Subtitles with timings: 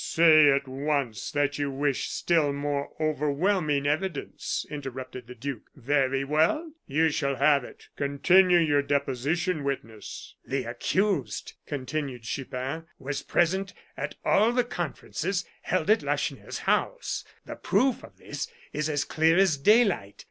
[0.03, 5.69] "Say at once that you wish still more overwhelming evidence," interrupted the duke.
[5.75, 6.71] "Very well!
[6.87, 7.87] You shall have it.
[7.97, 15.87] Continue your deposition, witness." "The accused," continued Chupin, "was present at all the conferences held
[15.91, 17.23] at Lacheneur's house.
[17.45, 20.19] The proof of this is as clear as daylight.